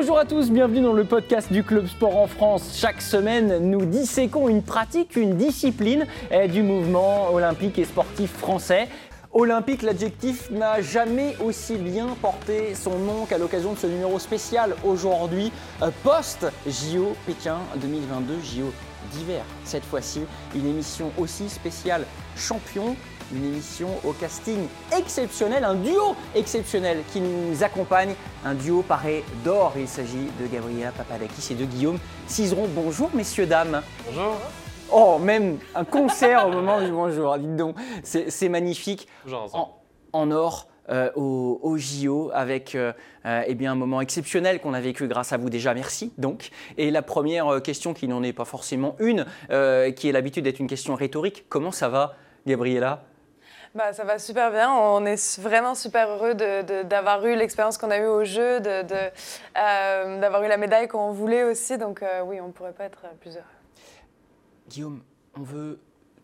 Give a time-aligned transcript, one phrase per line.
[0.00, 2.76] Bonjour à tous, bienvenue dans le podcast du Club Sport en France.
[2.76, 8.86] Chaque semaine, nous disséquons une pratique, une discipline eh, du mouvement olympique et sportif français.
[9.32, 14.76] Olympique, l'adjectif n'a jamais aussi bien porté son nom qu'à l'occasion de ce numéro spécial
[14.84, 15.50] aujourd'hui,
[15.82, 18.72] euh, post-JO Pékin 2022, JO
[19.10, 19.42] d'hiver.
[19.64, 20.20] Cette fois-ci,
[20.54, 22.04] une émission aussi spéciale
[22.36, 22.94] champion
[23.34, 28.14] une émission au casting exceptionnel, un duo exceptionnel qui nous accompagne,
[28.44, 29.74] un duo paré d'or.
[29.76, 32.68] Il s'agit de Gabriela Papadakis et de Guillaume Cizeron.
[32.74, 33.82] Bonjour messieurs, dames.
[34.06, 34.36] Bonjour.
[34.90, 37.76] Oh, même un concert au moment du bonjour, dites donc.
[38.02, 39.06] C'est magnifique.
[39.52, 39.74] En,
[40.12, 40.68] en, or.
[40.90, 42.94] Euh, au, JO avec euh,
[43.26, 45.74] euh, eh bien, un moment exceptionnel qu'on a vécu grâce à vous déjà.
[45.74, 46.48] Merci donc.
[46.78, 49.26] Et la première question qui n'en est pas forcément une,
[49.94, 52.14] qui est l'habitude d'être une question rhétorique, comment ça va
[52.46, 53.04] Gabriela?
[53.74, 54.72] Bah, ça va super bien.
[54.72, 60.48] On est vraiment super heureux d'avoir eu l'expérience qu'on a eue au jeu, d'avoir eu
[60.48, 61.78] la médaille qu'on voulait aussi.
[61.78, 63.44] Donc oui, on ne pourrait pas être plus heureux.
[64.68, 65.00] Guillaume,
[65.36, 65.78] on veut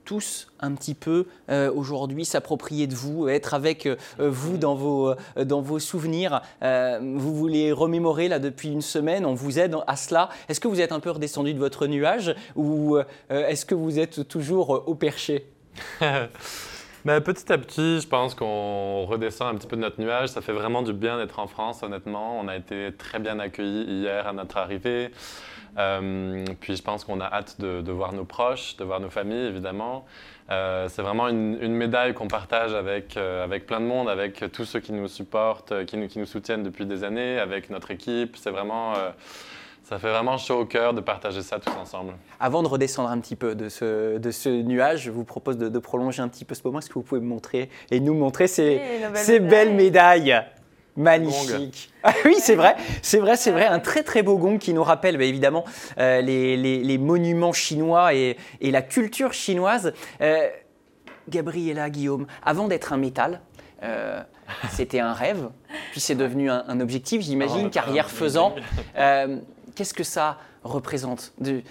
[0.04, 5.10] tous un petit peu euh, aujourd'hui s'approprier de vous, être avec euh, vous dans vos,
[5.10, 6.42] euh, dans vos souvenirs.
[6.62, 10.28] vous voulez remémorer là depuis une semaine, on vous aide à cela.
[10.48, 14.28] Est-ce que vous êtes un peu redescendu de votre nuage ou est-ce que vous êtes
[14.28, 15.46] toujours au perché?
[17.04, 20.30] Mais petit à petit, je pense qu'on redescend un petit peu de notre nuage.
[20.30, 22.40] Ça fait vraiment du bien d'être en France, honnêtement.
[22.40, 25.10] On a été très bien accueillis hier à notre arrivée.
[25.76, 29.46] Euh, puis je pense qu'on a hâte de, voir nos proches, de voir nos familles,
[29.46, 30.06] évidemment.
[30.50, 34.64] Euh, c'est vraiment une, médaille qu'on partage avec, euh, avec plein de monde, avec tous
[34.64, 38.36] ceux qui nous supportent, qui nous, qui nous soutiennent depuis des années, avec notre équipe.
[38.38, 38.94] C'est vraiment...
[39.84, 42.14] Ça fait vraiment chaud au cœur de partager ça tous ensemble.
[42.40, 45.78] Avant de redescendre un petit peu de ce, de ce nuage, je vous propose de,
[45.78, 46.78] prolonger un petit peu ce moment.
[46.78, 48.80] Est-ce que vous pouvez me montrer et nous montrer ces,
[49.14, 50.42] ces belles médailles
[50.96, 51.90] Magnifique.
[52.06, 53.64] Ah oui, c'est vrai, c'est vrai, c'est vrai.
[53.64, 55.64] Un très très beau gong qui nous rappelle bah, évidemment
[55.96, 59.94] euh, les, les, monuments chinois et, et, la culture chinoise.
[60.20, 60.50] Euh,
[61.30, 63.40] Gabriella, Guillaume, avant d'être un métal,
[63.82, 64.22] euh,
[64.70, 65.48] c'était un rêve,
[65.92, 68.54] puis c'est devenu un, objectif, j'imagine, ah, carrière faisant.
[69.74, 71.62] Qu'est-ce que ça représente de,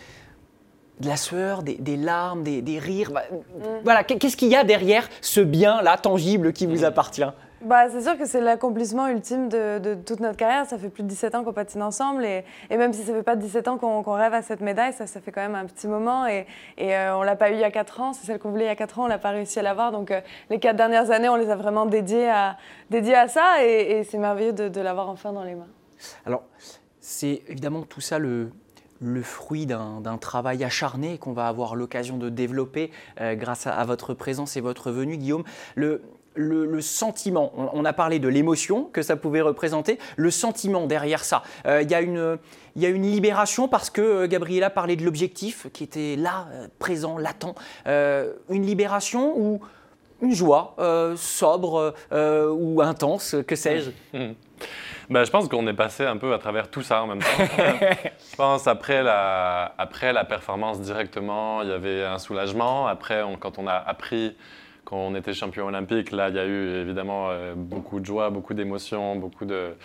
[1.00, 3.64] de la sueur, des, larmes, des, rires bah, mm.
[3.84, 6.86] Voilà, qu'est-ce qu'il y a derrière ce bien-là tangible qui vous mm.
[6.86, 7.32] appartient?
[7.64, 10.66] Bah, c'est sûr que c'est l'accomplissement ultime de, toute notre carrière.
[10.66, 12.26] Ça fait plus de 17 ans qu'on patine ensemble.
[12.26, 15.22] Et, même si ça fait pas 17 ans qu'on rêve à cette médaille, ça, ça
[15.22, 16.28] fait quand même un petit moment.
[16.28, 16.46] Et,
[16.78, 18.12] et euh, on l'a pas eu il y a 4 ans.
[18.12, 19.06] C'est celle qu'on voulait il y a 4 ans.
[19.06, 19.94] On l'a pas réussi à l'avoir.
[19.94, 22.58] Donc euh, les 4 dernières années, on les a vraiment dédiées à,
[22.90, 23.64] dédiées à ça.
[23.64, 25.68] Et, c'est merveilleux de, l'avoir enfin dans les mains.
[26.26, 26.44] Alors,
[27.04, 28.50] c'est évidemment tout ça le,
[29.02, 34.14] le fruit d'un travail acharné qu'on va avoir l'occasion de développer euh, grâce à, votre
[34.14, 35.44] présence et votre venue, Guillaume.
[35.76, 36.02] Le,
[36.36, 41.44] le, sentiment, on, a parlé de l'émotion que ça pouvait représenter, le sentiment derrière ça.
[41.68, 42.00] Euh, il y, a
[42.90, 46.48] une libération parce que euh, Gabriella parlait de l'objectif qui était là,
[46.80, 47.54] présent, latent.
[47.86, 49.60] une libération ou
[50.24, 50.76] une joie
[51.16, 53.92] sobre ou intense, que sais-je
[55.10, 57.28] ben, je pense qu'on est passé un peu à travers tout ça en même temps.
[57.38, 62.88] je pense après la, après la performance directement, il y avait un soulagement.
[62.88, 64.36] Après, quand on a appris
[64.86, 68.30] quand on était champion olympique, là, il y a eu évidemment euh, beaucoup de joie,
[68.30, 69.76] beaucoup d'émotions, beaucoup de,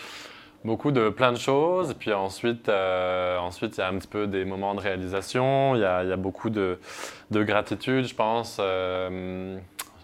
[0.65, 1.95] beaucoup de plein de choses.
[1.95, 5.77] Puis ensuite, euh, ensuite, il y a un petit peu des moments de réalisation.
[5.77, 6.79] Il y a, il y a beaucoup de,
[7.31, 8.59] de, gratitude, je pense.
[8.61, 9.57] Euh,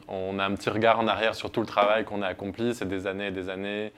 [0.09, 2.75] on a un petit regard en arrière sur tout le travail qu'on a accompli.
[2.75, 3.93] C'est des années et des années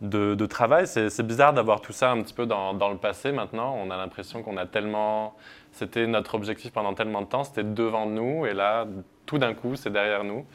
[0.00, 0.86] de, travail.
[0.86, 3.76] C'est bizarre d'avoir tout ça un petit peu dans, dans le passé maintenant.
[3.78, 5.36] On a l'impression qu'on a tellement...
[5.72, 8.46] C'était notre objectif pendant tellement de temps, c'était devant nous.
[8.46, 8.86] Et là,
[9.26, 10.46] tout d'un coup, c'est derrière nous.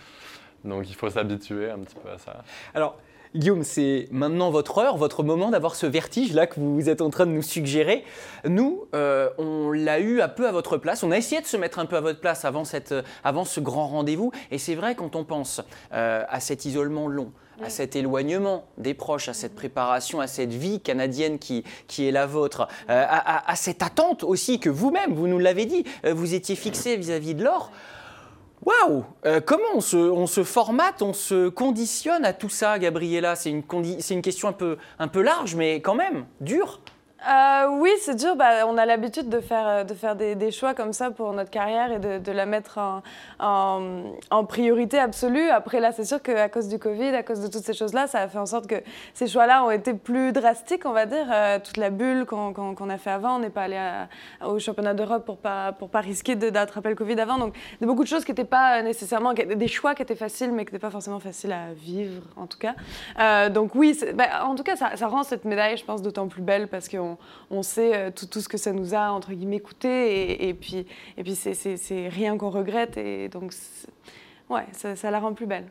[0.64, 2.44] Donc il faut s'habituer un petit peu à ça.
[2.74, 2.98] Alors,
[3.36, 7.28] Guillaume, c'est maintenant votre heure, votre moment d'avoir ce vertige-là que vous êtes en train
[7.28, 8.04] de nous suggérer.
[8.44, 11.04] Nous, euh, on l'a eu un peu à votre place.
[11.04, 13.60] On a essayé de se mettre un peu à votre place avant, cette, avant ce
[13.60, 14.32] grand rendez-vous.
[14.50, 15.62] Et c'est vrai, quand on pense
[15.94, 17.32] euh, à cet isolement long,
[17.64, 22.12] à cet éloignement des proches, à cette préparation, à cette vie canadienne qui, qui est
[22.12, 26.34] la vôtre, euh, à, à, cette attente aussi que vous-même, vous nous l'avez dit, vous
[26.34, 27.72] étiez fixé vis-à-vis de l'or.
[28.66, 29.82] Waouh euh, Comment on
[30.28, 33.36] se, formate, on se conditionne à tout ça, Gabriella?
[33.36, 33.64] C'est une,
[34.10, 36.82] une, question un peu, un peu large, mais quand même, dure
[37.28, 38.36] euh, oui, c'est dur.
[38.36, 41.50] Bah, on a l'habitude de faire, euh, de faire des, choix comme ça pour notre
[41.50, 42.80] carrière et de, la mettre
[43.40, 45.50] en, priorité absolue.
[45.50, 48.20] Après, là, c'est sûr qu'à cause du Covid, à cause de toutes ces choses-là, ça
[48.20, 48.76] a fait en sorte que
[49.14, 51.28] ces choix-là ont été plus drastiques, on va dire.
[51.32, 53.80] Euh, toute la bulle qu'on a fait avant, on n'est pas allé
[54.46, 57.38] au championnat d'Europe pour pas, pour pas risquer d'attraper le Covid avant.
[57.38, 60.16] Donc, il y a beaucoup de choses qui n'étaient pas nécessairement, des choix qui étaient
[60.16, 63.50] faciles, mais qui n'étaient pas forcément faciles à vivre, en tout cas.
[63.50, 66.42] donc, oui, bah, en tout cas, ça, ça, rend cette médaille, je pense, d'autant plus
[66.42, 67.09] belle parce qu'on
[67.50, 70.48] on, sait euh, tout, ce que ça nous a, entre guillemets, coûté.
[70.48, 70.86] Et, puis,
[71.18, 72.98] et puis c'est rien qu'on regrette.
[72.98, 73.54] Et donc,
[74.50, 75.66] ouais, ça la rend plus belle.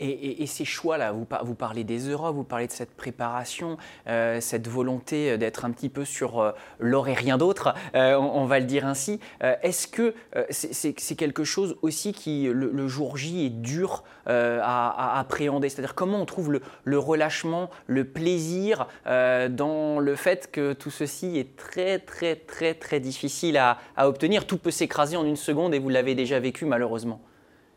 [0.00, 5.36] Et, ces choix-là, vous, parlez des Europes, vous parlez de cette préparation, euh, cette volonté
[5.38, 8.86] d'être un petit peu sur euh, l'or et rien d'autre, euh, on, va le dire
[8.86, 9.20] ainsi.
[9.40, 10.14] Est-ce que
[10.50, 15.68] c'est quelque chose aussi qui, le, jour J, est dur à, appréhender?
[15.68, 21.56] C'est-à-dire comment on trouve le, relâchement, le plaisir dans le fait que tout ceci est
[21.56, 23.78] très, très, très, très difficile à
[24.08, 24.46] obtenir?
[24.46, 27.20] Tout peut s'écraser en une seconde et vous l'avez déjà vécu malheureusement.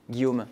[0.10, 0.46] Guillaume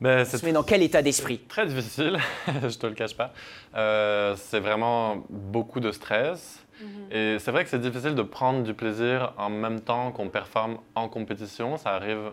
[0.00, 1.38] mais c'est dans quel état d'esprit?
[1.48, 3.32] Très difficile, je te le cache pas.
[3.74, 6.66] Euh, c'est vraiment beaucoup de stress.
[6.80, 6.88] Mhm.
[7.10, 10.78] Et c'est vrai que c'est difficile de prendre du plaisir en même temps qu'on performe
[10.94, 11.78] en compétition.
[11.78, 12.32] Ça arrive,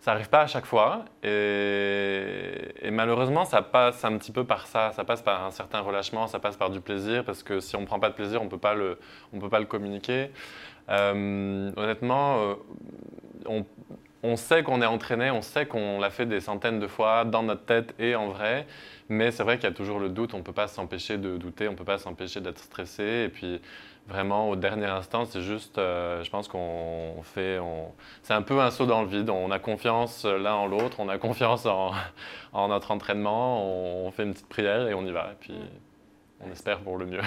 [0.00, 1.04] ça arrive pas à chaque fois.
[1.22, 4.92] Et, malheureusement, ça passe un petit peu par ça.
[4.92, 7.84] Ça passe par un certain relâchement, ça passe par du plaisir, parce que si on
[7.84, 8.98] prend pas de plaisir, on peut pas le,
[9.34, 10.30] on peut pas le communiquer.
[10.88, 12.54] Euh, honnêtement, euh,
[13.46, 13.64] on,
[14.24, 17.42] on sait qu'on est entraîné, on sait qu'on l'a fait des centaines de fois dans
[17.42, 18.66] notre tête et en vrai,
[19.10, 21.36] mais c'est vrai qu'il y a toujours le doute, on ne peut pas s'empêcher de
[21.36, 23.24] douter, on ne peut pas s'empêcher d'être stressé.
[23.26, 23.60] Et puis
[24.08, 27.58] vraiment, au dernier instant, c'est juste, euh, je pense qu'on fait,
[28.22, 31.10] c'est un peu un saut dans le vide, on a confiance l'un en l'autre, on
[31.10, 31.92] a confiance en,
[32.68, 35.32] notre entraînement, on, fait une petite prière et on y va.
[36.46, 37.20] On espère pour le mieux.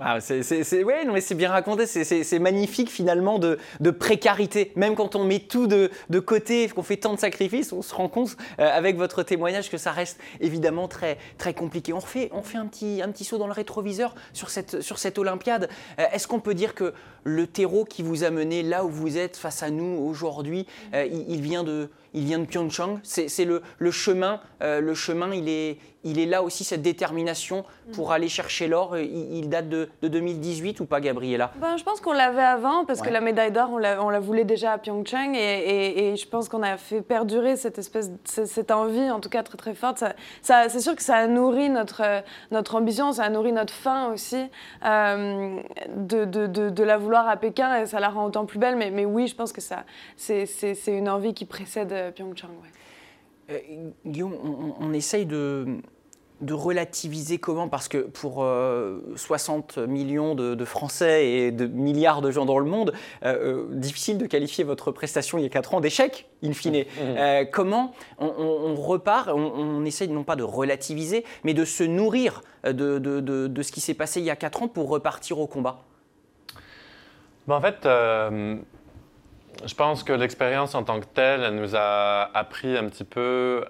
[0.00, 1.86] ah, c'est, ouais, mais c'est bien raconté.
[1.86, 3.58] C'est, magnifique finalement de,
[3.90, 4.72] précarité.
[4.76, 8.08] Même quand on met tout de, côté, qu'on fait tant de sacrifices, on se rend
[8.08, 11.92] compte euh, avec votre témoignage que ça reste évidemment très, très compliqué.
[11.92, 14.98] On fait, on fait un, petit, un petit saut dans le rétroviseur sur cette, sur
[14.98, 15.68] cette Olympiade.
[15.98, 16.94] Euh, est-ce qu'on peut dire que
[17.24, 21.06] le terreau qui vous a mené là où vous êtes face à nous aujourd'hui, euh,
[21.06, 25.78] il, vient de, il vient de Pyeongchang C'est le, le, chemin, le chemin il, est,
[26.04, 28.12] il est là aussi cette détermination pour mm.
[28.12, 28.96] aller chercher l'or.
[28.98, 33.10] Il, date de, 2018 ou pas, Gabriela ben, Je pense qu'on l'avait avant parce que
[33.10, 37.02] la médaille d'or, on la, voulait déjà à Pyeongchang et, je pense qu'on a fait
[37.02, 40.02] perdurer cette espèce, cette envie, en tout cas très très forte.
[40.42, 42.02] Ça, c'est sûr que ça a nourri notre,
[42.50, 44.42] notre ambition, ça a nourri notre faim aussi
[44.84, 45.56] euh,
[45.96, 48.76] de, de, de, la vouloir à Pékin et ça la rend autant plus belle.
[48.76, 49.84] Mais, mais oui, je pense que ça,
[50.16, 50.46] c'est,
[50.86, 52.50] une envie qui précède Pyeongchang.
[53.50, 53.58] Euh,
[54.06, 54.34] Guillaume,
[54.80, 55.66] on, essaye de,
[56.40, 58.46] de, relativiser comment Parce que pour
[59.16, 62.92] 60 euh, millions de, Français et de milliards de gens dans le monde,
[63.24, 66.84] euh, difficile de qualifier votre prestation il y a 4 ans d'échec, in fine.
[66.84, 67.46] Mmh.
[67.52, 73.62] comment on, repart, on, essaye non pas de relativiser, mais de se nourrir de, de
[73.62, 75.82] ce qui s'est passé il y a 4 ans pour repartir au combat?
[77.48, 77.86] Ben, En fait
[79.66, 83.64] je pense que l'expérience en tant que telle, elle nous a appris un petit peu,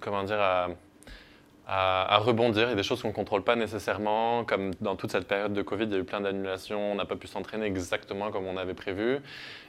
[0.00, 2.64] comment dire, à, rebondir.
[2.64, 5.52] Il y a des choses qu'on ne contrôle pas nécessairement, comme dans toute cette période
[5.52, 8.46] de Covid, il y a eu plein d'annulations, on n'a pas pu s'entraîner exactement comme
[8.46, 9.20] on avait prévu.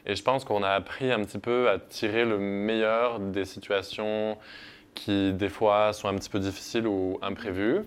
[0.07, 4.37] Et je pense qu'on a appris un petit peu à tirer le meilleur des situations
[4.95, 7.81] qui, des fois, sont un petit peu difficiles ou imprévues.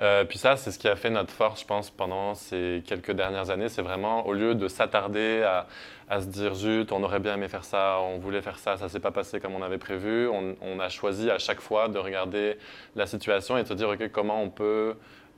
[0.00, 3.12] Euh, puis ça, c'est ce qui a fait notre force, je pense, pendant ces quelques
[3.12, 3.68] dernières années.
[3.68, 5.66] C'est vraiment, au lieu de s'attarder à,
[6.08, 8.88] à, se dire, zut, on aurait bien aimé faire ça, on voulait faire ça, ça
[8.88, 12.58] s'est pas passé comme on avait prévu, on, a choisi à chaque fois de regarder
[12.96, 14.94] la situation et de se dire, OK, comment on peut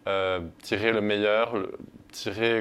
[0.08, 1.54] euh, tirer le meilleur,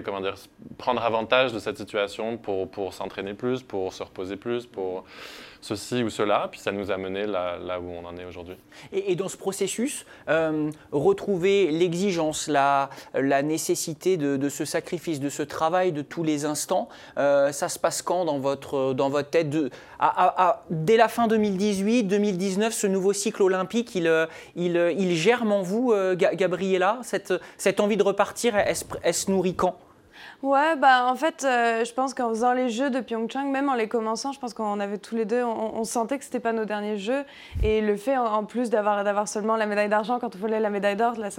[0.04, 0.36] comment dire,
[0.78, 5.06] prendre avantage de cette situation pour, s'entraîner plus, pour se reposer plus, pour
[5.66, 8.56] ceci ou cela, puis ça nous a mené là, où on en est aujourd'hui.
[8.92, 12.90] Et, dans ce processus, euh, retrouver l'exigence, la,
[13.42, 18.02] nécessité de, ce sacrifice, de ce travail de tous les instants, euh, ça se passe
[18.02, 19.56] quand dans votre, tête
[20.70, 27.00] Dès la fin 2018, 2019, ce nouveau cycle olympique, il, euh, germe en vous, Gabriela
[27.02, 29.78] cette, envie de repartir, elle se nourrit quand
[30.44, 33.74] Ouais, bah en fait, euh, je pense qu'en faisant les jeux de Pyeongchang, même en
[33.74, 36.66] les commençant, je pense qu'on avait tous les deux, on, sentait que c'était pas nos
[36.66, 37.24] derniers jeux.
[37.64, 40.98] Et le fait, en, plus d'avoir seulement la médaille d'argent quand on voulait la médaille
[40.98, 41.30] d'or, là,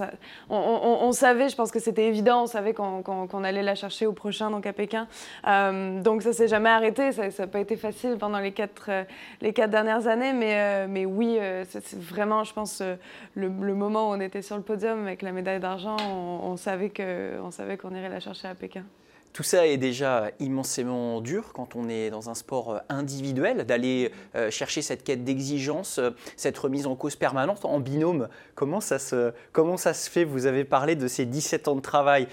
[0.49, 4.49] on, savait, je pense que c'était évident, on savait qu'on allait la chercher au prochain,
[4.49, 5.07] donc à Pékin.
[5.47, 9.03] Euh, donc ça s'est jamais arrêté, ça n'a pas été facile pendant les quatre, euh,
[9.41, 11.39] les quatre dernières années, mais, mais oui,
[11.93, 12.81] vraiment, je pense,
[13.35, 16.89] le, moment où on était sur le podium avec la médaille d'argent, on, on savait
[16.89, 18.83] qu'on irait la chercher à Pékin.
[19.33, 24.11] Tout ça est déjà immensément dur quand on est dans un sport euh, individuel, d'aller
[24.35, 28.29] euh, chercher cette quête d'exigence, euh, cette remise en cause permanente en binôme.
[28.55, 30.23] Comment ça se, comment ça se fait?
[30.23, 32.27] Vous avez parlé de ces 17 ans de travail.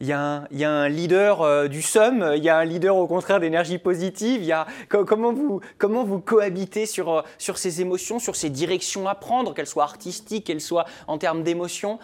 [0.00, 2.64] Il y, a un, il y a un leader du SUM, il y a un
[2.66, 4.42] leader au contraire d'énergie positive.
[4.42, 9.08] Il y a, comment, vous, comment vous cohabitez sur, sur ces émotions, sur ces directions
[9.08, 11.98] à prendre, qu'elles soient artistiques, qu'elles soient en termes d'émotions?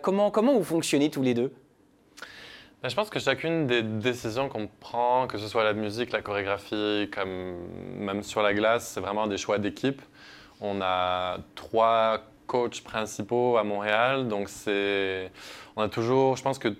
[0.00, 1.52] Comment, comment vous fonctionnez tous les deux?
[2.88, 7.08] Je pense que chacune des décisions qu'on prend, que ce soit la musique, la chorégraphie,
[7.12, 7.56] comme
[7.96, 10.02] même sur la glace, c'est vraiment des choix d'équipe.
[10.60, 15.30] On a trois coachs principaux à Montréal, donc c'est,
[15.76, 16.74] on a toujours, je pense que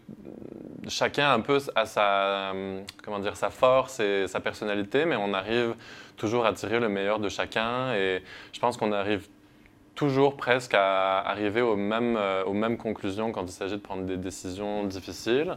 [0.89, 2.53] chacun un peu a sa,
[3.03, 5.75] comment dire, sa force et sa personnalité, mais on arrive
[6.19, 9.27] toujours à tirer le meilleur de chacun et je pense qu'on arrive
[9.95, 14.05] toujours presque à arriver aux mêmes, euh, aux mêmes conclusions quand il s'agit de prendre
[14.05, 15.57] des décisions difficiles.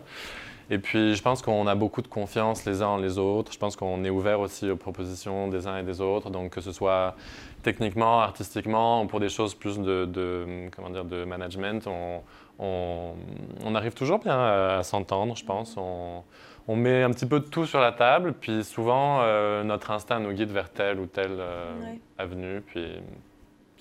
[0.70, 3.54] Et puis, je pense qu'on a beaucoup de confiance les uns en les autres.
[3.54, 6.30] Je pense qu'on est ouvert aussi aux propositions des uns et des autres.
[6.30, 7.16] Donc, que ce soit
[7.64, 12.22] techniquement, artistiquement, ou pour des choses plus de, comment dire, de management, on,
[12.60, 15.76] on, arrive toujours bien à, s'entendre, je pense.
[15.78, 16.24] On,
[16.68, 20.20] on, met un petit peu de tout sur la table, puis souvent, euh, notre instinct
[20.20, 21.72] nous guide vers telle ou telle euh,
[22.18, 22.62] avenue.
[22.62, 22.86] Puis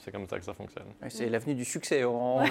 [0.07, 0.85] c'est comme ça que ça fonctionne.
[1.09, 2.45] C'est l'avenue du succès en,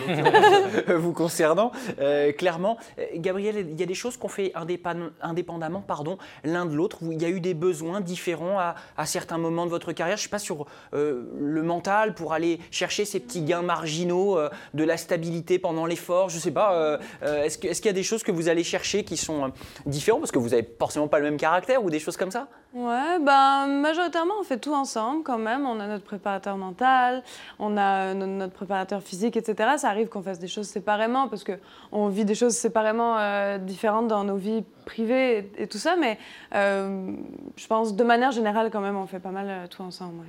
[0.87, 2.77] vous concernant, euh, clairement.
[2.99, 7.21] Euh, Gabriel, il y a des choses qu'on fait indépendamment pardon, l'un de l'autre, il
[7.21, 10.29] y a eu des besoins différents à, certains moments de votre carrière, je ne sais
[10.29, 14.37] pas, sur euh, le mental pour aller chercher ces petits gains marginaux,
[14.73, 18.23] de la stabilité pendant l'effort, je ne sais pas, est-ce qu'il y a des choses
[18.23, 19.53] que vous allez chercher qui sont
[19.85, 22.49] différentes parce que vous n'avez forcément pas le même caractère ou des choses comme ça?
[22.75, 25.65] Ouais, ben, majoritairement, on fait tout ensemble quand même.
[25.65, 27.23] On a notre préparateur mental,
[27.57, 29.75] on a notre préparateur physique, etc.
[29.77, 34.09] Ça arrive qu'on fasse des choses séparément parce qu'on vit des choses séparément euh, différentes
[34.09, 35.95] dans nos vies privées et, tout ça.
[35.95, 36.19] Mais
[36.53, 37.13] euh,
[37.55, 40.25] je pense, de manière générale, quand même, on fait pas mal euh, tout ensemble.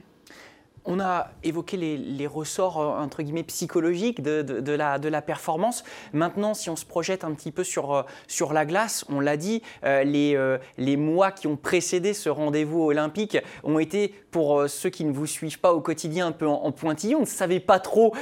[0.87, 5.85] On a évoqué les, ressorts euh, entre guillemets psychologiques de, la, performance.
[6.12, 9.37] Maintenant, si on se projette un petit peu sur, euh, sur la glace, on l'a
[9.37, 10.38] dit, euh, les,
[10.78, 15.26] les mois qui ont précédé ce rendez-vous olympique ont été, pour ceux qui ne vous
[15.26, 17.19] suivent pas au quotidien, un peu en, pointillon.
[17.19, 18.14] On ne savait pas trop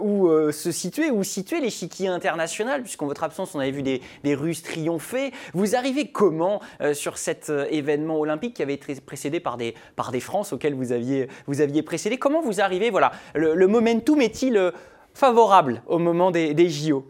[0.00, 4.34] où se situer, où situer l'échiquier international, puisqu'en votre absence, on avait vu des, des
[4.34, 5.32] Russes triompher.
[5.54, 6.60] Vous arrivez comment
[6.92, 10.92] sur cet événement olympique qui avait été précédé par des, par des France auxquelles vous
[10.92, 14.70] aviez, vous aviez précédé Comment vous arrivez Voilà, le, momentum est-il euh,
[15.14, 17.06] favorable au moment des, JO,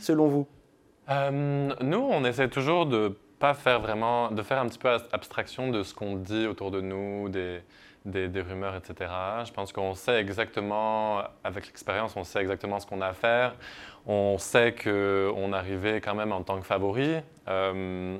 [0.00, 0.46] selon vous?
[1.10, 5.70] Euh, Nous, on essaie toujours de pas faire vraiment, de faire un petit peu abstraction
[5.70, 7.60] de ce qu'on dit autour de nous, des,
[8.40, 9.10] rumeurs, etc.
[9.44, 13.54] Je pense qu'on sait exactement, avec l'expérience, on sait exactement ce qu'on a à faire.
[14.06, 17.16] On sait qu'on arrivait quand même en tant que favori.
[17.48, 18.18] Euh,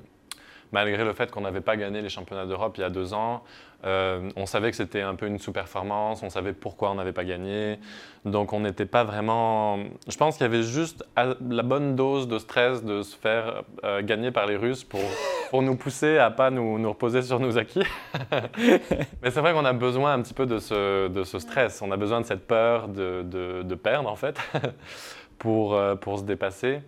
[0.73, 3.45] malgré le fait qu'on n'avait pas gagné les championnats d'Europe il y a deux ans,
[3.85, 7.25] euh, on savait que c'était un peu une sous-performance, on savait pourquoi on n'avait pas
[7.25, 7.79] gagné.
[8.25, 9.79] Donc on n'était pas vraiment...
[10.09, 14.03] Je pense qu'il y avait juste la bonne dose de stress de se faire euh,
[14.03, 15.01] gagner par les Russes pour,
[15.51, 17.83] pour nous pousser à pas nous, nous reposer sur nos acquis.
[19.23, 21.91] Mais c'est vrai qu'on a besoin un petit peu de ce, de ce, stress, on
[21.91, 24.39] a besoin de cette peur de, de, perdre en fait
[25.39, 26.81] pour, euh, pour se dépasser.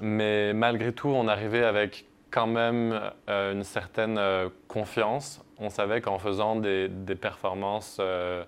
[0.00, 4.18] Mais malgré tout, on arrivait avec quand même une certaine
[4.66, 6.88] confiance on savait qu'en faisant des,
[7.20, 8.44] performances euh,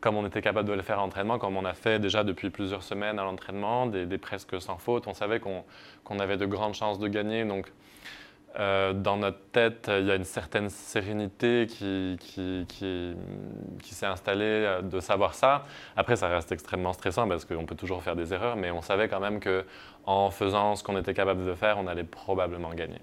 [0.00, 2.50] comme on était capable de le faire à l'entraînement, comme on a fait déjà depuis
[2.50, 6.98] plusieurs semaines à l'entraînement, des, presque sans faute, on savait qu'on avait de grandes chances
[6.98, 7.44] de gagner.
[7.44, 7.72] Donc,
[8.58, 13.14] euh, dans notre tête, il y a une certaine sérénité qui, qui,
[13.82, 15.64] s'est installée euh, de savoir ça.
[15.96, 19.08] Après, ça reste extrêmement stressant parce qu'on peut toujours faire des erreurs, mais on savait
[19.08, 23.00] quand même qu'en faisant ce qu'on était capable de faire, on allait probablement gagner.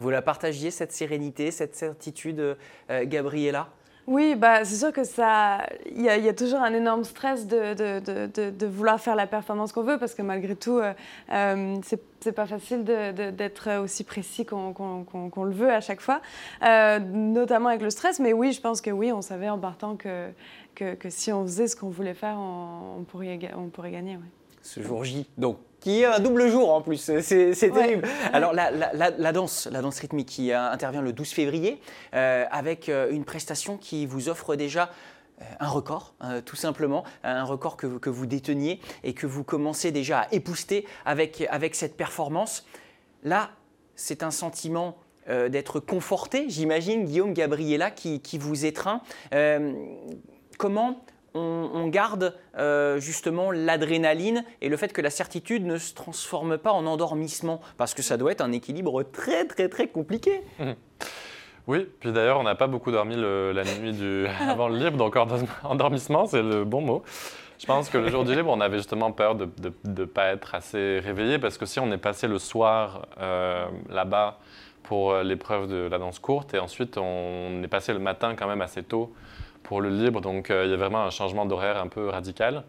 [0.00, 2.56] Vous la partagiez, cette sérénité, cette certitude,
[2.90, 3.68] euh, Gabriella?
[4.06, 8.50] Oui, bah, c'est sûr que ça, il y, a toujours un énorme stress de, de,
[8.50, 10.92] de, vouloir faire la performance qu'on veut parce que malgré tout, euh,
[11.32, 11.76] euh
[12.20, 16.20] c'est pas facile d'être aussi précis qu'on le veut à chaque fois,
[16.64, 18.18] euh, notamment avec le stress.
[18.18, 20.30] Mais oui, je pense que oui, on savait en partant que,
[20.74, 24.18] que, que si on faisait ce qu'on voulait faire, on, pourrait, on pourrait gagner.
[24.60, 27.10] Ce jour J, donc qui est un double jour en plus.
[27.22, 28.06] C'est terrible.
[28.32, 31.80] Alors la, la, danse, la danse rythmique qui intervient le 12 février
[32.12, 34.90] avec une prestation qui vous offre déjà
[35.58, 40.20] un record, tout simplement, un record que, que, vous déteniez et que vous commencez déjà
[40.20, 42.66] à épouster avec, avec cette performance.
[43.22, 43.50] Là,
[43.96, 44.96] c'est un sentiment
[45.28, 49.02] euh, d'être conforté, j'imagine, Guillaume Gabriella, qui, vous étreint.
[49.34, 49.74] Euh,
[50.58, 56.58] comment on, garde euh, justement l'adrénaline et le fait que la certitude ne se transforme
[56.58, 60.42] pas en endormissement Parce que ça doit être un équilibre très très très compliqué.
[61.66, 65.16] Oui, puis d'ailleurs, on n'a pas beaucoup dormi la nuit du, avant le libre, donc
[65.62, 67.02] endormissement, c'est le bon mot.
[67.58, 69.48] Je pense que le jour du libre, on avait justement peur de
[69.84, 73.06] ne pas être assez réveillé parce que si on est passé le soir
[73.88, 74.38] là-bas
[74.90, 76.52] pour euh, l'épreuve de la danse courte.
[76.52, 79.12] Et ensuite, on est passé le matin quand même assez tôt
[79.62, 80.20] pour le libre.
[80.20, 82.64] Donc, euh, il y a vraiment un changement d'horaire un peu radical.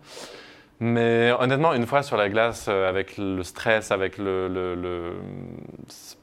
[0.79, 5.15] Mais honnêtement, une fois sur la glace, euh, avec le stress, avec le, le,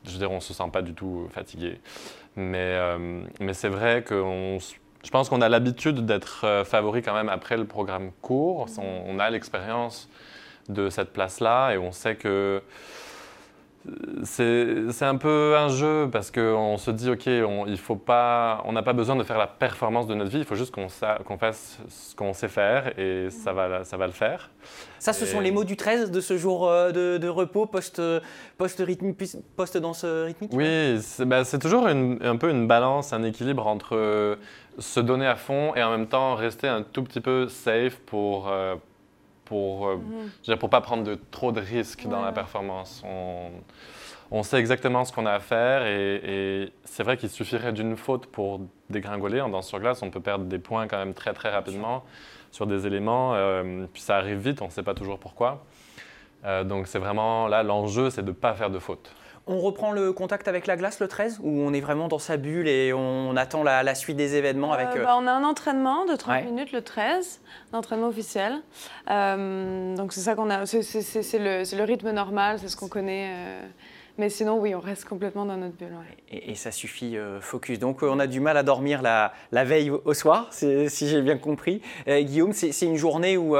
[0.04, 1.80] je veux dire, on se sent pas du tout fatigué.
[2.36, 2.78] Mais,
[3.40, 4.22] mais c'est vrai que
[5.04, 8.66] je pense qu'on a l'habitude d'être favori quand même après le programme court.
[8.78, 10.08] On, on a l'expérience
[10.68, 12.62] de cette place-là et on sait que
[14.24, 18.72] c'est un peu un jeu parce qu'on se dit, OK, on il faut pas, on
[18.72, 20.88] n'a pas besoin de faire la performance de notre vie, il faut juste qu'on
[21.38, 24.50] fasse ce qu'on sait faire et ça va, ça va le faire.
[24.98, 28.22] Ça, ce sont les mots du 13 de ce jour euh, de, repos post-danse
[28.56, 28.82] post
[29.56, 34.38] post rythmique Oui, bah, c'est toujours un peu une balance, un équilibre entre
[34.78, 38.48] se donner à fond et en même temps rester un tout petit peu safe pour,
[38.48, 38.76] euh,
[39.48, 40.58] pour ne mhm.
[40.58, 43.02] pour pas prendre de, trop de risques dans la performance.
[43.04, 43.50] On,
[44.30, 48.26] on, sait exactement ce qu'on a à faire et, c'est vrai qu'il suffirait d'une faute
[48.26, 49.40] pour dégringoler.
[49.40, 52.04] En danse sur glace, on peut perdre des points quand même très très rapidement
[52.50, 53.34] sur des éléments.
[53.34, 55.64] Euh, puis ça arrive vite, on ne sait pas toujours pourquoi.
[56.44, 59.10] Euh, donc c'est vraiment là l'enjeu, c'est de ne pas faire de faute.
[59.50, 62.36] On reprend le contact avec la glace le 13 ou on est vraiment dans sa
[62.36, 64.88] bulle et on attend la, suite des événements avec...
[64.94, 67.40] Euh, bah, on a un entraînement de 30 minutes le 13,
[67.72, 68.60] un entraînement officiel.
[69.10, 73.30] Euh, donc c'est ça qu'on a, c'est le, rythme normal, c'est ce qu'on connaît.
[73.32, 73.66] Euh,
[74.18, 75.94] mais sinon, oui, on reste complètement dans notre bulle.
[76.32, 77.78] Et, ça suffit, euh, focus.
[77.78, 79.32] Donc, euh, on a du mal à dormir la,
[79.64, 81.80] veille au soir, si j'ai bien compris.
[82.08, 83.56] Euh, Guillaume, c'est une journée où,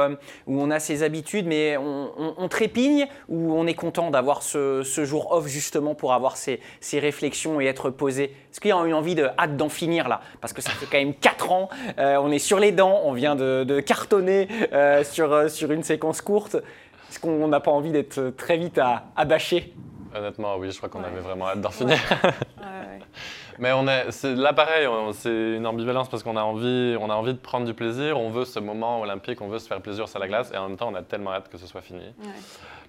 [0.47, 5.47] on a ses habitudes, mais on, trépigne, ou on est content d'avoir ce, jour off
[5.47, 6.59] justement pour avoir ces,
[6.93, 8.25] réflexions et être posé?
[8.51, 10.19] Est-ce qu'il y a une envie de hâte d'en finir là?
[10.41, 13.37] Parce que ça fait quand même 4 ans, on est sur les dents, on vient
[13.37, 14.49] de, cartonner
[15.03, 16.55] sur, sur une séquence courte.
[17.09, 19.73] Est-ce qu'on n'a pas envie d'être très vite à, à bâcher?
[20.15, 21.97] Honnêtement, oui, je crois qu'on avait vraiment hâte d'en finir.
[23.59, 27.33] Mais on est, là pareil, c'est une ambivalence parce qu'on a envie, on a envie
[27.33, 30.17] de prendre du plaisir, on veut ce moment olympique, on veut se faire plaisir sur
[30.19, 32.13] la glace, et en même temps, on a tellement hâte que ce soit fini.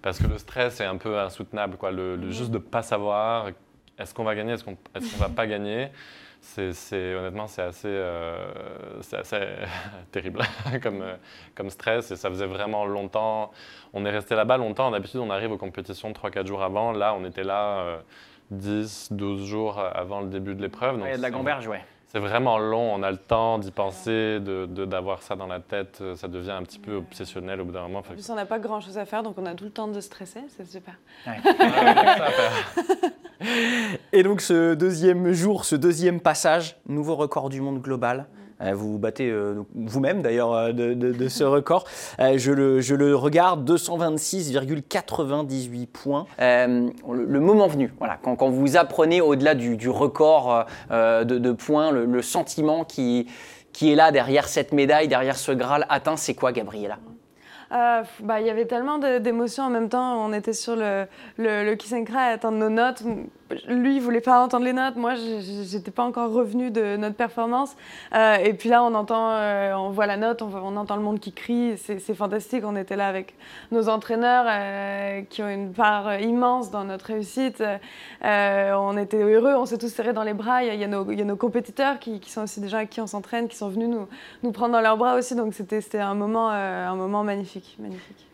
[0.01, 1.91] Parce que le stress est un peu insoutenable, quoi.
[1.91, 3.49] Le, juste de pas savoir
[3.99, 5.89] est-ce qu'on va gagner, est-ce qu'on est va pas gagner?
[6.41, 8.51] C'est, honnêtement, c'est assez, euh,
[9.13, 9.41] assez
[10.13, 10.41] terrible
[10.83, 11.17] comme, euh,
[11.55, 12.11] comme stress.
[12.11, 13.51] Et ça faisait vraiment longtemps.
[13.93, 14.91] On est resté là-bas longtemps.
[14.91, 16.93] D'habitude, on arrive aux compétitions 3-4 jours avant.
[16.93, 18.01] Là, on était là
[18.51, 20.99] 10, euh, 12 jours avant le début de l'épreuve.
[21.01, 21.85] Il y a de la gamberge, ouais.
[22.07, 26.03] C'est vraiment long, on a le temps d'y penser, d'avoir de, ça dans la tête,
[26.17, 28.01] ça devient un petit peu obsessionnel au bout d'un moment.
[28.01, 29.87] En plus, on n'a pas grand chose à faire, donc on a tout le temps
[29.87, 30.95] de stresser, c'est super.
[31.25, 31.37] Ouais.
[34.13, 38.27] Et donc ce deuxième jour, ce deuxième passage, nouveau record du monde global.
[38.63, 41.85] Euh, vous battez euh, vous-même d'ailleurs euh, de, ce record.
[42.19, 46.27] je, le, je, le, regarde, 226,98 points.
[46.39, 52.85] Le, moment venu, voilà, quand, quand vous apprenez au-delà du, record de, points, le, sentiment
[52.85, 53.27] qui,
[53.73, 56.99] qui est là derrière cette médaille, derrière ce Graal atteint, c'est quoi Gabriela?
[57.73, 60.25] Euh, bah, il y avait tellement d'émotions en même temps.
[60.25, 61.07] On était sur le,
[61.39, 63.03] le, le kiss and cry à nos notes.
[63.69, 64.97] Lui, il voulait pas entendre les notes.
[64.97, 67.77] Moi, j'étais pas encore revenue de notre performance.
[68.15, 71.19] Euh, et puis là, on entend, euh, on voit la note, on, entend le monde
[71.19, 71.77] qui crie.
[71.77, 72.65] C'est fantastique.
[72.65, 73.35] On était là avec
[73.73, 74.47] nos entraîneurs
[75.29, 77.63] qui ont une part immense dans notre réussite.
[78.23, 79.55] on était heureux.
[79.55, 80.63] On s'est tous serrés dans les bras.
[80.63, 83.57] Il y, a, nos, compétiteurs qui, sont aussi des gens avec qui on s'entraîne, qui
[83.57, 84.07] sont venus nous,
[84.43, 85.35] nous prendre dans leurs bras aussi.
[85.35, 88.27] Donc c'était un moment, un moment magnifique magnifique,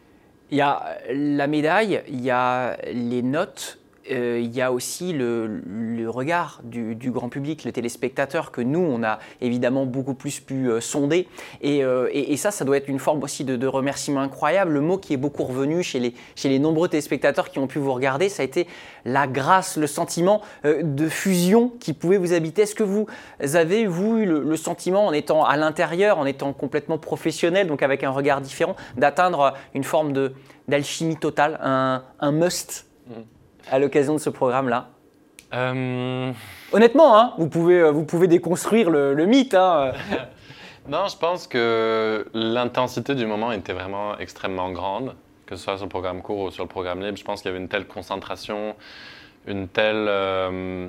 [0.51, 3.79] Il y a la médaille, il y a les notes.
[4.11, 9.03] Euh, il y a aussi le, regard du, grand public, le téléspectateur, que nous, on
[9.03, 11.29] a évidemment beaucoup plus pu euh, sonder.
[11.65, 14.73] Euh, et, ça, ça doit être une forme aussi de, remerciement incroyable.
[14.73, 18.29] Le mot qui est beaucoup revenu chez les, nombreux téléspectateurs qui ont pu vous regarder,
[18.29, 18.67] ça a été
[19.05, 22.63] la grâce, le sentiment de fusion qui pouvait vous habiter.
[22.63, 23.07] Est-ce que vous
[23.41, 28.05] avez, vous, eu le, sentiment, en étant à l'intérieur, en étant complètement professionnel, donc avec
[28.05, 30.13] un regard différent, d'atteindre une forme
[30.69, 32.87] d'alchimie totale, un, must?
[33.09, 33.36] Mmh
[33.71, 34.89] à l'occasion de ce programme-là
[35.55, 36.33] euh,
[36.73, 39.55] Honnêtement, hein, vous, pouvez, euh, vous pouvez déconstruire le, mythe.
[39.55, 39.93] Hein.
[40.89, 45.15] non, je pense que l'intensité du moment était vraiment extrêmement grande,
[45.47, 47.17] que ce soit sur le programme court ou sur le programme libre.
[47.17, 48.75] Je pense qu'il y avait une telle concentration,
[49.47, 50.89] une telle euh,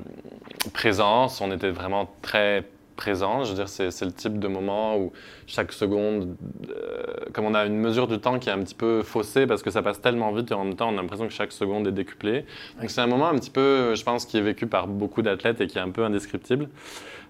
[0.72, 1.40] présence.
[1.40, 2.64] On était vraiment très
[2.98, 3.44] présent.
[3.44, 5.12] Je dire, c'est, le type de moment où
[5.46, 6.36] chaque seconde,
[6.68, 9.62] euh, comme on a une mesure du temps qui est un petit peu faussée parce
[9.62, 11.86] que ça passe tellement vite et en même temps on a l'impression que chaque seconde
[11.86, 12.44] est décuplée.
[12.80, 15.60] Donc c'est un moment un petit peu, je pense, qui est vécu par beaucoup d'athlètes
[15.60, 16.68] et qui est un peu indescriptible.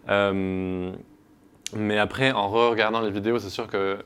[0.09, 0.91] Euh,
[1.77, 3.99] mais après, en re-regardant les vidéos, c'est sûr que euh,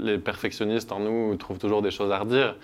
[0.00, 2.56] les perfectionnistes en nous trouvent toujours des choses à redire.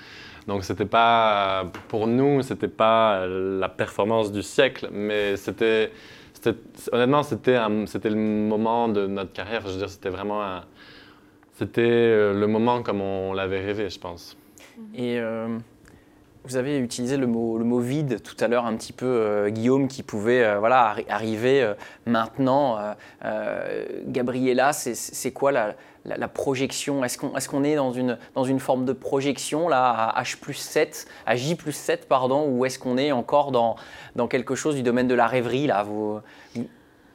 [0.46, 5.90] Donc c'était pas, pour nous, c'était pas la performance du siècle, mais c'était
[6.92, 9.62] honnêtement, c'était le moment de notre carrière.
[9.66, 10.60] Je veux dire, c'était vraiment
[11.60, 14.34] c'était euh, le moment comme on l'avait rêvé, je pense.
[14.98, 15.58] Euh,
[16.44, 19.50] vous avez utilisé le mot, le mot vide tout à l'heure un petit peu, euh,
[19.50, 21.72] Guillaume, qui pouvait voilà, arriver
[22.06, 22.78] maintenant.
[24.06, 27.04] Gabriella, c'est quoi la, projection?
[27.04, 31.06] Est-ce qu'on est, dans, une, dans une forme de projection là, à H plus 7,
[31.26, 33.76] à J plus 7, pardon, ou est-ce qu'on est encore dans,
[34.16, 35.84] dans quelque chose du domaine de la rêverie là?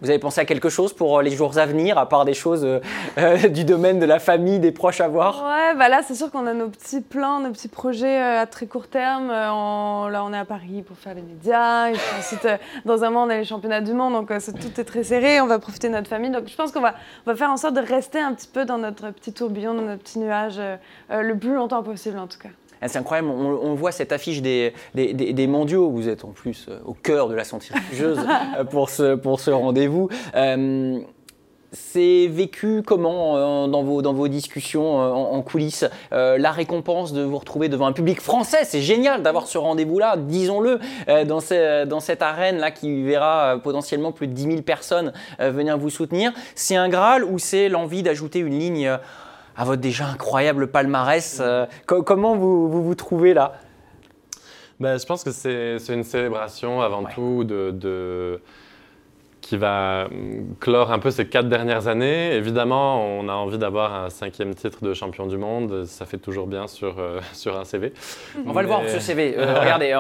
[0.09, 2.65] Avez pensé à quelque chose pour euh, les jours à venir, à part des choses
[2.65, 2.79] euh,
[3.17, 5.43] euh, du domaine de la famille, des proches à voir?
[5.43, 8.67] Ouais, bah là, c'est sûr qu'on a nos petits plans, nos petits projets à très
[8.67, 9.29] court terme.
[9.29, 11.89] là, on est à Paris pour faire les médias.
[11.89, 12.47] Et ensuite,
[12.85, 14.13] dans un mois, on a les championnats du monde.
[14.13, 15.41] Donc, tout est très serré.
[15.41, 16.31] On va profiter de notre famille.
[16.31, 18.77] Donc, je pense qu'on on va faire en sorte de rester un petit peu dans
[18.77, 20.59] notre petit tourbillon, dans notre petit nuage,
[21.09, 22.49] le plus longtemps possible, en tout cas.
[22.81, 26.79] Ah, c'est incroyable, on, voit cette affiche des, des, mondiaux, vous êtes en plus euh,
[26.85, 28.19] au cœur de la centrifugeuse
[28.57, 30.09] euh, pour ce, pour ce rendez-vous.
[30.35, 30.99] Euh,
[31.71, 37.67] c'est vécu comment dans, vos, dans vos discussions en, coulisses La récompense de vous retrouver
[37.67, 40.79] devant un public français, c'est génial d'avoir ce rendez-vous-là, disons-le,
[41.25, 41.39] dans,
[41.85, 46.31] dans, cette arène-là qui verra potentiellement plus de 10 000 personnes venir vous soutenir.
[46.53, 48.97] C'est un Graal ou c'est l'envie d'ajouter une ligne
[49.55, 51.39] à votre déjà incroyable palmarès.
[51.41, 53.53] Euh, comment vous, vous, trouvez là?
[54.79, 58.41] Ben, Je pense que c'est une célébration avant tout de, de
[59.45, 60.07] qui va
[60.59, 62.33] clore un peu ces quatre dernières années.
[62.33, 65.85] Évidemment, on a envie d'avoir un cinquième titre de champion du monde.
[65.85, 67.93] Ça fait toujours bien sur, euh, sur un CV.
[68.43, 69.35] On va le voir, ce CV.
[69.37, 69.93] Euh, regardez,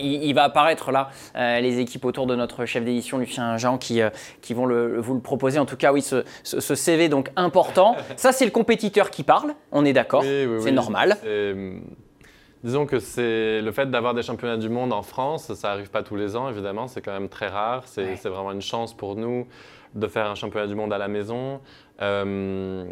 [0.00, 4.00] il, va apparaître là, euh, les équipes autour de notre chef d'édition, Lucien Jean, qui,
[4.40, 5.58] qui vont le, vous le proposer.
[5.58, 7.96] En tout cas, oui, ce, ce, CV donc important.
[8.16, 10.22] Ça, c'est le compétiteur qui parle, on est d'accord.
[10.22, 11.18] c'est normal.
[11.26, 11.82] Hum,
[12.66, 16.02] Disons que c'est le fait d'avoir des championnats du monde en France, ça n'arrive pas
[16.02, 17.84] tous les ans, évidemment, c'est quand même très rare.
[17.86, 19.46] C'est vraiment une chance pour nous
[19.94, 21.60] de faire un championnat du monde à la maison.
[22.02, 22.84] Euh,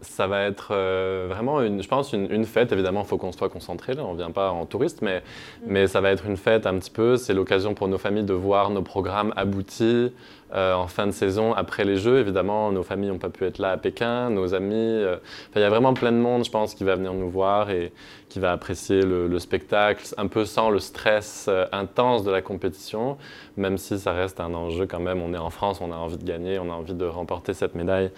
[0.00, 2.72] ça va être euh, vraiment, une, je pense, une, fête.
[2.72, 3.94] Évidemment, il faut qu'on soit concentré.
[3.94, 4.04] Là.
[4.04, 5.66] On ne vient pas en touriste, mais, mm.
[5.68, 7.16] mais ça va être une fête un petit peu.
[7.16, 10.12] C'est l'occasion pour nos familles de voir nos programmes aboutis,
[10.54, 12.18] euh, en fin de saison après les Jeux.
[12.18, 14.74] Évidemment, nos familles n'ont pas pu être là à Pékin, nos amis.
[14.74, 15.16] Euh,
[15.56, 17.92] il y a vraiment plein de monde, je pense, qui va venir nous voir et
[18.28, 23.16] qui va apprécier le, spectacle, un peu sans le stress euh, intense de la compétition,
[23.56, 25.22] même si ça reste un enjeu quand même.
[25.22, 27.74] On est en France, on a envie de gagner, on a envie de remporter cette
[27.74, 28.10] médaille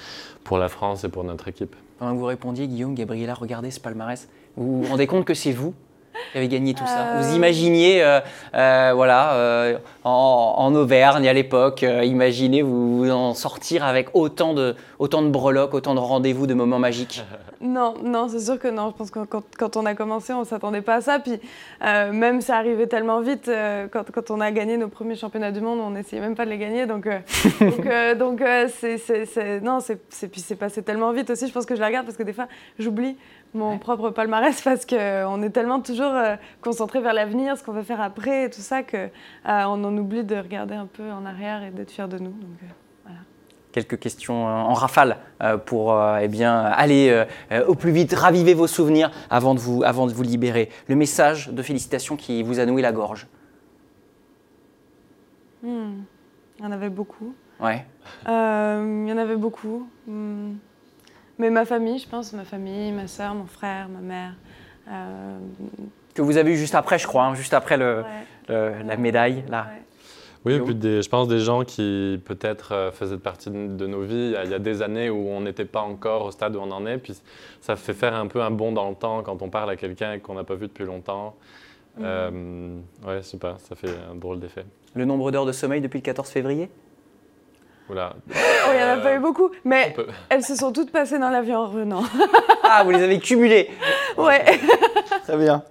[0.42, 1.76] pour la France et pour notre équipe.
[1.98, 4.28] Pendant que vous répondiez, Guillaume, Gabriela, regardez ce palmarès.
[4.56, 5.74] Vous vous rendez compte que c'est vous
[6.32, 7.36] qui avez gagné tout ça Vous euh.
[7.36, 8.20] imaginiez, euh,
[8.54, 15.28] euh, voilà, en, Auvergne à l'époque, imaginez vous, en sortir avec autant de, autant de
[15.28, 17.24] breloques, autant de rendez-vous, de moments magiques
[17.60, 18.90] Non, non, c'est sûr que non.
[18.90, 19.20] Je pense que
[19.56, 21.18] quand, on a commencé, on ne s'attendait pas à ça.
[21.18, 21.40] Puis
[21.80, 23.50] même ça arrivait tellement vite.
[23.90, 26.50] Quand, quand, on a gagné nos premiers championnats du monde, on n'essayait même pas de
[26.50, 26.84] les gagner.
[26.84, 27.08] Donc,
[27.60, 31.46] donc, donc c'est, non, c'est, puis c'est passé tellement vite aussi.
[31.46, 32.48] Je pense que je la regarde parce que des fois,
[32.78, 33.16] j'oublie
[33.54, 37.82] mon propre palmarès parce qu'on est tellement toujours euh, concentré vers l'avenir, ce qu'on va
[37.82, 39.08] faire après et tout ça, qu'on
[39.48, 42.30] euh, en oublie de regarder un peu en arrière et d'être fier de nous.
[42.30, 42.66] Donc, euh,
[43.04, 43.18] voilà.
[43.72, 45.18] Quelques questions en rafale
[45.66, 47.24] pour eh bien, aller
[47.66, 50.70] au plus vite, raviver vos souvenirs avant de, vous, avant de vous libérer.
[50.86, 53.26] Le message de félicitations qui vous a noué la gorge
[55.64, 56.02] hmm.
[56.58, 57.34] Il y en avait beaucoup.
[57.58, 57.84] Ouais.
[58.26, 59.88] il y en avait beaucoup.
[60.06, 60.52] Hmm.
[61.38, 64.34] Mais ma famille, je pense, ma famille, ma soeur, mon frère, ma mère,
[64.88, 65.38] euh,
[66.14, 68.04] que vous avez eu juste après, je crois, hein, juste après le,
[68.48, 69.44] la médaille.
[69.48, 69.66] Là.
[70.44, 74.34] Oui, et puis je pense des gens qui peut-être euh, faisaient partie de, nos vies
[74.44, 76.84] il y, a, des années où on n'était pas encore au stade où on en
[76.84, 76.98] est.
[76.98, 77.18] Puis
[77.62, 80.18] ça fait faire un peu un bond dans le temps quand on parle à quelqu'un
[80.18, 81.34] qu'on n'a pas vu depuis longtemps.
[81.96, 82.04] Mhm.
[82.04, 84.66] Euh, ouais, je sais pas, ça fait un drôle d'effet.
[84.94, 86.68] Le nombre d'heures de sommeil depuis le 14 février?
[87.90, 88.14] Oula.
[88.30, 89.94] Oh, il n'y en a pas eu beaucoup, mais
[90.30, 92.02] elles se sont toutes passées dans l'avion en revenant.
[92.62, 93.70] ah, vous les avez cumulées
[94.16, 94.42] Ouais.
[95.24, 95.62] Très bien.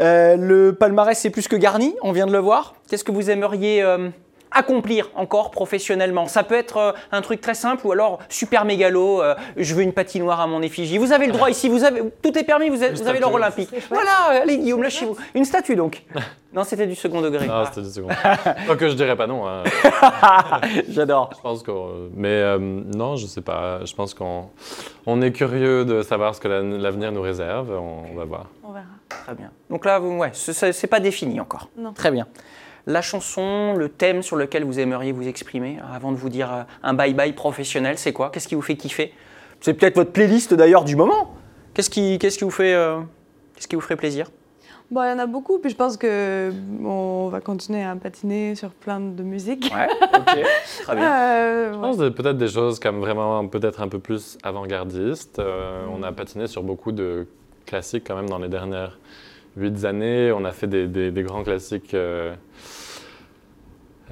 [0.00, 2.74] Euh, le palmarès c'est plus que garni, on vient de le voir.
[2.88, 4.08] Qu'est-ce que vous aimeriez euh,
[4.54, 9.22] accomplir encore professionnellement Ça peut être euh, un truc très simple ou alors super mégalo,
[9.56, 10.98] je veux une patinoire à mon effigie.
[10.98, 13.70] Vous avez le droit ici, vous avez, tout est permis, vous, avez, l'or olympique.
[13.90, 15.16] Voilà, allez Guillaume, lâchez-vous.
[15.34, 16.02] Une statue donc.
[16.54, 17.48] Non, c'était du second degré.
[17.48, 18.06] Non, c'était du second.
[18.78, 19.44] que je dirais pas non.
[19.44, 19.64] Hein.
[20.88, 21.30] J'adore.
[21.36, 21.72] Je pense que,
[22.14, 23.84] mais non, je sais pas.
[23.84, 24.50] Je pense qu'on
[25.04, 27.72] on est curieux de savoir ce que l'avenir nous réserve.
[27.72, 28.46] On, va voir.
[28.62, 28.86] On verra.
[29.08, 29.50] Très bien.
[29.68, 31.70] Donc là, ouais, c'est pas défini encore.
[31.76, 31.92] Non.
[31.92, 32.28] Très bien.
[32.86, 36.62] La chanson, le thème sur lequel vous aimeriez vous exprimer avant de vous dire euh,
[36.82, 38.30] un bye-bye professionnel, c'est quoi?
[38.30, 39.14] Qu'est-ce qui vous fait kiffer?
[39.60, 41.34] C'est peut-être votre playlist d'ailleurs du moment.
[41.72, 43.00] Qu'est-ce qui, qu'est-ce qui vous fait, euh,
[43.54, 44.30] qu'est-ce qui vous ferait plaisir?
[44.90, 46.52] Bon, il y en a beaucoup, puis je pense que
[46.84, 49.72] on va continuer à patiner sur plein de musique.
[49.74, 50.44] Ouais, ok,
[50.82, 51.12] très bien.
[51.12, 55.40] Euh, je pense peut-être des choses comme vraiment peut-être un peu plus avant-gardistes.
[55.90, 57.26] On a patiné sur beaucoup de
[57.64, 58.98] classiques quand même dans les dernières
[59.56, 60.32] huit années.
[60.32, 61.94] On a fait des, grands classiques.
[61.94, 62.34] Euh,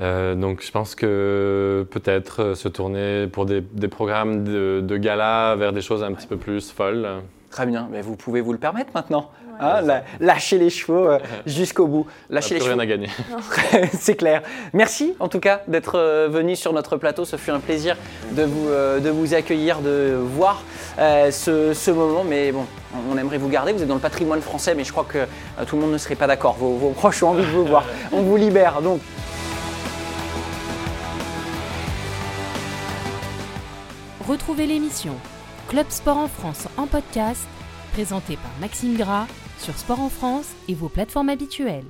[0.00, 5.55] euh, donc je pense que peut-être se tourner pour des, des programmes de, de, gala
[5.57, 7.07] vers des choses un petit peu plus folles.
[7.50, 9.31] Très bien, mais vous pouvez vous le permettre maintenant.
[9.60, 12.06] Hein, lâcher les chevaux euh, jusqu'au bout.
[12.30, 12.70] Lâcher les chevaux.
[12.70, 13.08] rien à gagner.
[13.92, 14.42] C'est clair.
[14.72, 17.24] Merci en tout cas d'être venu sur notre plateau.
[17.24, 17.96] Ce fut un plaisir
[18.32, 20.62] de vous, de vous accueillir, de voir
[20.98, 22.24] ce, ce moment.
[22.24, 22.66] Mais bon,
[23.10, 23.72] on aimerait vous garder.
[23.72, 25.98] Vous êtes dans le patrimoine français, mais je crois que euh, tout le monde ne
[25.98, 26.54] serait pas d'accord.
[26.54, 27.84] Vos, proches ont envie de vous voir.
[28.12, 28.82] On vous libère.
[28.82, 29.00] Donc.
[34.26, 35.14] Retrouvez l'émission
[35.68, 37.46] Club Sport en France en podcast,
[37.92, 39.26] présentée par Maxime Gras
[39.62, 41.85] sur Sport en France et vos plateformes habituelles.